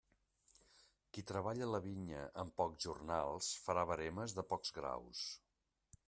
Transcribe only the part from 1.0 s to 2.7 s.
Qui treballa la vinya amb